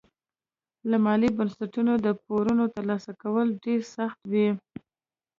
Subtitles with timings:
[0.89, 4.47] له مالي بنسټونو د پورونو ترلاسه کول ډېر سخت وي.